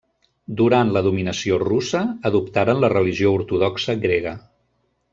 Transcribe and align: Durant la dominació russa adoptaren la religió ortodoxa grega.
Durant 0.61 0.93
la 0.95 1.03
dominació 1.07 1.59
russa 1.65 2.03
adoptaren 2.31 2.83
la 2.87 2.91
religió 2.97 3.35
ortodoxa 3.41 3.99
grega. 4.09 4.39